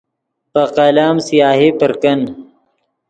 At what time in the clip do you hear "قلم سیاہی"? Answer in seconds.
0.75-1.69